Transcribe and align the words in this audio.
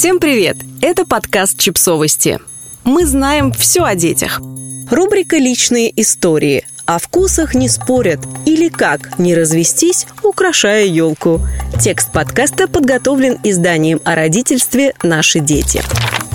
Всем 0.00 0.18
привет! 0.18 0.56
Это 0.80 1.04
подкаст 1.04 1.58
«Чипсовости». 1.58 2.38
Мы 2.84 3.04
знаем 3.04 3.52
все 3.52 3.84
о 3.84 3.94
детях. 3.94 4.40
Рубрика 4.90 5.36
«Личные 5.36 5.92
истории». 6.00 6.66
О 6.86 6.98
вкусах 6.98 7.54
не 7.54 7.68
спорят 7.68 8.20
или 8.46 8.70
как 8.70 9.18
не 9.18 9.34
развестись, 9.34 10.06
украшая 10.22 10.86
елку. 10.86 11.42
Текст 11.78 12.10
подкаста 12.12 12.66
подготовлен 12.66 13.40
изданием 13.44 14.00
о 14.06 14.14
родительстве 14.14 14.94
«Наши 15.02 15.38
дети». 15.40 15.82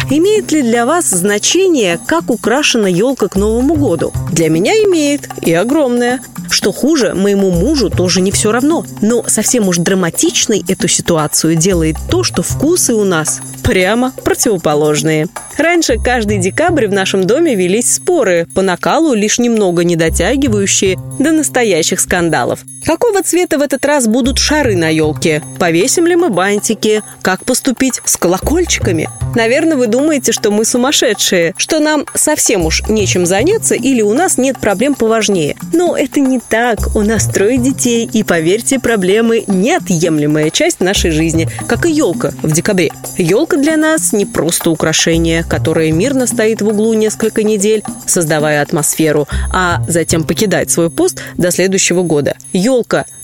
Имеет 0.10 0.52
ли 0.52 0.62
для 0.62 0.86
вас 0.86 1.10
значение, 1.10 2.00
как 2.06 2.30
украшена 2.30 2.88
елка 2.88 3.28
к 3.28 3.36
Новому 3.36 3.74
году? 3.74 4.14
Для 4.32 4.50
меня 4.50 4.74
имеет, 4.74 5.28
и 5.42 5.52
огромное. 5.52 6.22
Что 6.52 6.72
хуже, 6.72 7.16
моему 7.16 7.50
мужу 7.50 7.90
тоже 7.90 8.22
не 8.22 8.32
все 8.32 8.52
равно. 8.52 8.86
Но 9.02 9.24
совсем 9.28 9.68
уж 9.68 9.78
драматичной 9.78 10.64
эту 10.68 10.88
ситуацию 10.88 11.56
делает 11.56 11.96
то, 12.10 12.24
что 12.24 12.44
вкусы 12.44 12.94
у 12.94 13.04
нас 13.04 13.42
прямо 13.64 14.12
противоположные. 14.24 15.28
Раньше 15.58 15.98
каждый 15.98 16.38
декабрь 16.38 16.88
в 16.88 16.94
нашем 16.94 17.26
доме 17.26 17.56
велись 17.56 17.96
споры, 17.96 18.48
по 18.54 18.62
накалу 18.62 19.16
лишь 19.16 19.40
немного 19.40 19.84
не 19.84 19.96
дотягивающие 19.96 20.98
до 21.18 21.32
настоящих 21.32 22.00
скандалов. 22.00 22.64
Какого 22.86 23.24
цвета 23.24 23.58
в 23.58 23.64
этот 23.64 23.84
раз 23.84 24.06
будут 24.06 24.38
шары 24.38 24.76
на 24.76 24.90
елке? 24.90 25.42
Повесим 25.58 26.06
ли 26.06 26.16
мы 26.16 26.30
бантики? 26.30 27.02
Как 27.24 27.44
поступить 27.44 28.00
с 28.06 28.16
колокольчиками? 28.16 29.10
Наверное, 29.34 29.76
вы 29.76 29.88
думаете, 29.88 30.32
что 30.32 30.52
мы 30.52 30.66
сумасшедшие, 30.66 31.56
что 31.58 31.80
нам 31.80 32.06
совсем 32.14 32.64
уж 32.64 32.84
нечем 32.88 33.26
заняться 33.26 33.74
или 33.74 34.04
у 34.04 34.14
нас 34.14 34.38
нет 34.38 34.60
проблем 34.60 34.94
поважнее. 34.94 35.58
Но 35.74 35.98
это 35.98 36.20
не 36.20 36.40
так. 36.40 36.96
У 36.96 37.02
нас 37.02 37.26
трое 37.26 37.58
детей, 37.58 38.08
и, 38.14 38.22
поверьте, 38.22 38.80
проблемы– 38.80 39.44
неотъемлемая 39.48 40.52
часть 40.52 40.80
нашей 40.80 41.10
жизни, 41.10 41.50
как 41.68 41.88
и 41.88 41.92
елка 41.92 42.34
в 42.44 42.52
декабре. 42.52 42.92
Елка 43.18 43.58
для 43.58 43.78
нас 43.78 44.14
не 44.14 44.28
просто 44.28 44.70
украшение, 44.70 45.44
которое 45.44 45.92
мирно 45.92 46.28
стоит 46.28 46.62
в 46.62 46.68
углу 46.68 46.94
несколько 46.94 47.42
недель, 47.42 47.84
создавая 48.06 48.62
атмосферу, 48.62 49.28
а 49.52 49.82
затем 49.88 50.24
покидает 50.24 50.70
свой 50.70 50.92
пост 50.92 51.22
до 51.36 51.50
следующего 51.50 52.04
года. 52.04 52.36
Елка 52.54 52.75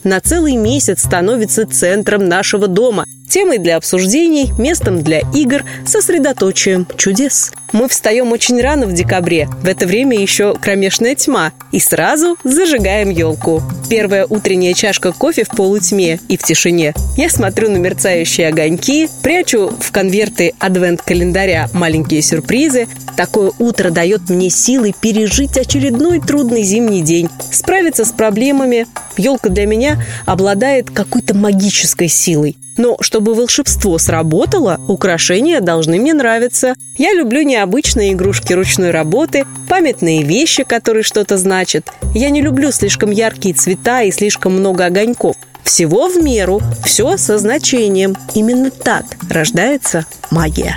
на 0.04 0.20
целый 0.20 0.56
месяц 0.56 1.04
становится 1.04 1.66
центром 1.66 2.28
нашего 2.28 2.68
дома– 2.68 3.06
темой 3.32 3.60
для 3.60 3.78
обсуждений, 3.78 4.52
местом 4.58 5.02
для 5.02 5.22
игр, 5.34 5.64
сосредоточием 5.86 6.86
чудес. 6.98 7.54
Мы 7.72 7.88
встаем 7.88 8.32
очень 8.34 8.60
рано 8.60 8.86
в 8.86 8.94
декабре, 8.94 9.48
в 9.64 9.68
это 9.68 9.86
время 9.88 10.20
еще 10.20 10.56
кромешная 10.56 11.16
тьма, 11.16 11.54
и 11.72 11.80
сразу 11.80 12.38
зажигаем 12.44 13.10
елку. 13.10 13.64
Первая 13.90 14.26
утренняя 14.26 14.74
чашка 14.74 15.14
кофе 15.14 15.46
в 15.46 15.50
полутьме 15.50 16.20
и 16.28 16.36
в 16.36 16.44
тишине. 16.44 16.94
Я 17.16 17.30
смотрю 17.30 17.70
на 17.70 17.78
мерцающие 17.78 18.50
огоньки, 18.50 19.08
прячу 19.24 19.72
в 19.80 19.92
конверты 19.92 20.54
адвент-календаря 20.60 21.70
маленькие 21.74 22.22
сюрпризы. 22.22 22.88
Такое 23.16 23.52
утро 23.58 23.90
дает 23.90 24.30
мне 24.30 24.50
силы 24.50 24.94
пережить 25.00 25.58
очередной 25.58 26.20
трудный 26.20 26.64
зимний 26.64 27.02
день, 27.02 27.30
справиться 27.52 28.04
с 28.04 28.12
проблемами. 28.12 28.86
Елка 29.18 29.50
для 29.50 29.66
меня 29.66 30.02
обладает 30.26 30.90
какой-то 30.90 31.36
магической 31.36 32.10
силой. 32.10 32.58
Но 32.78 32.98
чтобы 33.02 33.34
волшебство 33.34 33.98
сработало, 33.98 34.80
украшения 34.88 35.60
должны 35.60 36.00
мне 36.00 36.14
нравиться. 36.14 36.76
Я 36.98 37.14
люблю 37.14 37.42
необычные 37.62 38.14
игрушки 38.14 38.54
ручной 38.54 38.90
работы, 38.90 39.46
памятные 39.70 40.24
вещи, 40.24 40.64
которые 40.64 41.04
что-то 41.04 41.38
значат. 41.38 41.92
Я 42.16 42.32
не 42.32 42.42
люблю 42.42 42.72
слишком 42.72 43.12
яркие 43.12 43.54
цвета 43.54 44.02
и 44.02 44.12
слишком 44.12 44.54
много 44.54 44.86
огоньков. 44.86 45.36
Всего 45.64 46.08
в 46.08 46.18
меру, 46.24 46.60
все 46.84 47.18
со 47.18 47.38
значением. 47.38 48.18
Именно 48.34 48.72
так 48.72 49.06
рождается 49.30 50.08
магия. 50.32 50.76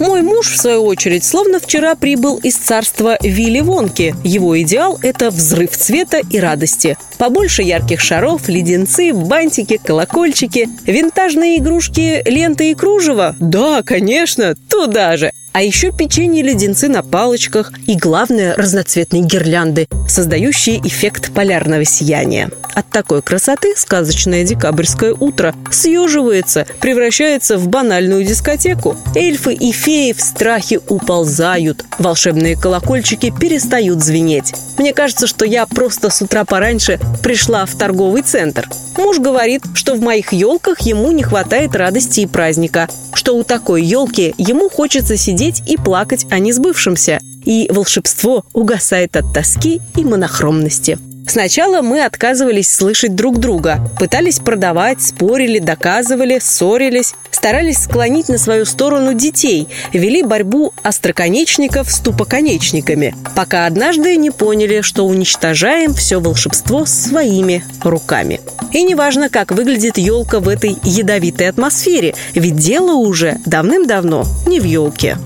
Мой 0.00 0.22
муж, 0.22 0.50
в 0.50 0.56
свою 0.56 0.84
очередь, 0.84 1.24
словно 1.24 1.60
вчера 1.60 1.94
прибыл 1.94 2.38
из 2.38 2.56
царства 2.56 3.16
Вилли 3.22 3.60
Вонки. 3.60 4.14
Его 4.24 4.60
идеал– 4.60 4.98
это 5.02 5.30
взрыв 5.30 5.70
цвета 5.76 6.20
и 6.28 6.40
радости. 6.40 6.98
Побольше 7.18 7.62
ярких 7.62 8.00
шаров, 8.00 8.48
леденцы, 8.48 9.12
бантики, 9.14 9.78
колокольчики, 9.82 10.68
винтажные 10.84 11.58
игрушки, 11.58 12.20
ленты 12.28 12.72
и 12.72 12.74
кружево. 12.74 13.36
Да, 13.38 13.82
конечно, 13.84 14.56
туда 14.68 15.16
же. 15.16 15.30
А 15.56 15.62
еще 15.62 15.90
печенье-леденцы 15.90 16.86
на 16.86 17.02
палочках 17.02 17.72
и, 17.86 17.96
главное, 17.96 18.54
разноцветные 18.56 19.22
гирлянды, 19.22 19.88
создающие 20.06 20.86
эффект 20.86 21.32
полярного 21.32 21.86
сияния. 21.86 22.50
От 22.74 22.90
такой 22.90 23.22
красоты 23.22 23.72
сказочное 23.74 24.44
декабрьское 24.44 25.14
утро 25.14 25.54
съеживается, 25.70 26.66
превращается 26.82 27.56
в 27.56 27.68
банальную 27.68 28.22
дискотеку. 28.22 28.98
Эльфы 29.14 29.54
и 29.54 29.72
феи 29.72 30.12
в 30.12 30.20
страхе 30.20 30.78
уползают. 30.90 31.86
Волшебные 31.98 32.54
колокольчики 32.54 33.32
перестают 33.40 34.04
звенеть. 34.04 34.52
Мне 34.78 34.92
кажется, 34.92 35.26
что 35.26 35.44
я 35.44 35.66
просто 35.66 36.10
с 36.10 36.20
утра 36.22 36.44
пораньше 36.44 36.98
пришла 37.22 37.64
в 37.64 37.74
торговый 37.74 38.22
центр. 38.22 38.68
Муж 38.96 39.18
говорит, 39.18 39.62
что 39.74 39.94
в 39.94 40.00
моих 40.00 40.32
елках 40.32 40.80
ему 40.82 41.12
не 41.12 41.22
хватает 41.22 41.74
радости 41.74 42.20
и 42.20 42.26
праздника, 42.26 42.88
что 43.14 43.36
у 43.36 43.44
такой 43.44 43.82
елки 43.82 44.34
ему 44.38 44.68
хочется 44.68 45.16
сидеть 45.16 45.62
и 45.66 45.76
плакать 45.76 46.26
о 46.30 46.38
несбывшемся, 46.38 47.18
и 47.44 47.68
волшебство 47.70 48.44
угасает 48.52 49.16
от 49.16 49.32
тоски 49.32 49.80
и 49.96 50.04
монохромности. 50.04 50.98
Сначала 51.28 51.82
мы 51.82 52.04
отказывались 52.04 52.72
слышать 52.72 53.14
друг 53.14 53.38
друга, 53.38 53.80
пытались 53.98 54.38
продавать, 54.38 55.02
спорили, 55.02 55.58
доказывали, 55.58 56.38
ссорились, 56.38 57.14
старались 57.30 57.78
склонить 57.78 58.28
на 58.28 58.38
свою 58.38 58.64
сторону 58.64 59.12
детей, 59.12 59.68
вели 59.92 60.22
борьбу 60.22 60.72
остроконечников 60.82 61.90
с 61.90 61.98
тупоконечниками, 62.00 63.14
пока 63.34 63.66
однажды 63.66 64.16
не 64.16 64.30
поняли, 64.30 64.80
что 64.80 65.04
уничтожаем 65.04 65.94
все 65.94 66.20
волшебство 66.20 66.86
своими 66.86 67.64
руками. 67.82 68.40
И 68.72 68.82
неважно, 68.82 69.28
как 69.28 69.52
выглядит 69.52 69.98
елка 69.98 70.40
в 70.40 70.48
этой 70.48 70.76
ядовитой 70.82 71.48
атмосфере, 71.48 72.14
ведь 72.34 72.56
дело 72.56 72.94
уже 72.94 73.38
давным-давно 73.46 74.24
не 74.46 74.60
в 74.60 74.64
елке. 74.64 75.18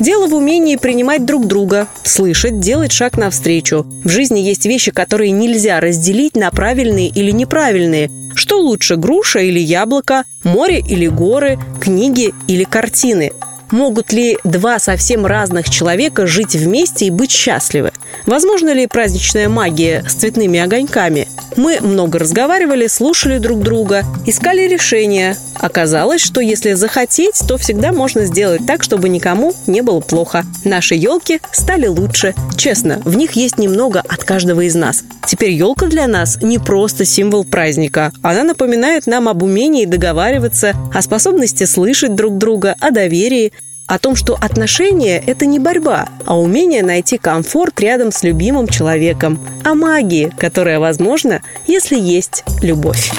Дело 0.00 0.26
в 0.28 0.34
умении 0.34 0.76
принимать 0.76 1.26
друг 1.26 1.46
друга, 1.46 1.86
слышать, 2.04 2.58
делать 2.58 2.90
шаг 2.90 3.18
навстречу. 3.18 3.86
В 4.02 4.08
жизни 4.08 4.38
есть 4.40 4.64
вещи, 4.64 4.92
которые 4.92 5.30
нельзя 5.30 5.78
разделить 5.78 6.36
на 6.36 6.50
правильные 6.50 7.08
или 7.08 7.30
неправильные. 7.30 8.10
Что 8.34 8.58
лучше, 8.58 8.96
груша 8.96 9.40
или 9.40 9.60
яблоко, 9.60 10.24
море 10.42 10.80
или 10.80 11.06
горы, 11.06 11.58
книги 11.82 12.32
или 12.48 12.64
картины– 12.64 13.32
Могут 13.70 14.12
ли 14.12 14.36
два 14.42 14.78
совсем 14.80 15.26
разных 15.26 15.70
человека 15.70 16.26
жить 16.26 16.56
вместе 16.56 17.06
и 17.06 17.10
быть 17.10 17.30
счастливы? 17.30 17.92
Возможно 18.26 18.72
ли 18.72 18.86
праздничная 18.86 19.48
магия 19.48 20.04
с 20.08 20.14
цветными 20.14 20.58
огоньками? 20.58 21.28
Мы 21.56 21.78
много 21.80 22.18
разговаривали, 22.18 22.86
слушали 22.86 23.38
друг 23.38 23.62
друга, 23.62 24.04
искали 24.26 24.68
решения. 24.68 25.36
Оказалось, 25.58 26.20
что 26.20 26.40
если 26.40 26.72
захотеть, 26.72 27.42
то 27.46 27.58
всегда 27.58 27.92
можно 27.92 28.24
сделать 28.24 28.66
так, 28.66 28.82
чтобы 28.82 29.08
никому 29.08 29.54
не 29.66 29.82
было 29.82 30.00
плохо. 30.00 30.44
Наши 30.64 30.94
елки 30.94 31.40
стали 31.52 31.86
лучше. 31.86 32.34
Честно, 32.56 33.02
в 33.04 33.16
них 33.16 33.32
есть 33.32 33.58
немного 33.58 34.00
от 34.00 34.24
каждого 34.24 34.62
из 34.62 34.74
нас. 34.74 35.04
Теперь 35.26 35.50
елка 35.50 35.86
для 35.86 36.06
нас 36.06 36.38
не 36.42 36.58
просто 36.58 37.04
символ 37.04 37.44
праздника. 37.44 38.12
Она 38.22 38.42
напоминает 38.42 39.06
нам 39.06 39.28
об 39.28 39.42
умении 39.42 39.84
договариваться, 39.84 40.74
о 40.92 41.02
способности 41.02 41.64
слышать 41.64 42.14
друг 42.14 42.38
друга, 42.38 42.74
о 42.80 42.90
доверии, 42.90 43.52
о 43.90 43.98
том, 43.98 44.14
что 44.14 44.38
отношения– 44.40 45.18
это 45.26 45.46
не 45.46 45.58
борьба, 45.58 46.08
а 46.24 46.38
умение 46.38 46.84
найти 46.84 47.18
комфорт 47.18 47.80
рядом 47.80 48.12
с 48.12 48.22
любимым 48.22 48.68
человеком, 48.68 49.40
о 49.64 49.74
магии, 49.74 50.32
которая 50.38 50.78
возможна, 50.78 51.42
если 51.66 51.98
есть 51.98 52.44
любовь. 52.62 53.10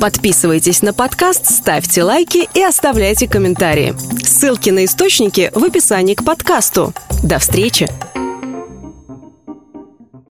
Подписывайтесь 0.00 0.82
на 0.82 0.92
подкаст, 0.92 1.46
ставьте 1.46 2.02
лайки 2.02 2.48
и 2.52 2.62
оставляйте 2.62 3.28
комментарии. 3.28 3.94
Ссылки 4.24 4.70
на 4.70 4.84
источники 4.84 5.52
в 5.54 5.62
описании 5.62 6.14
к 6.14 6.24
подкасту. 6.24 6.92
До 7.22 7.38
встречи! 7.38 7.88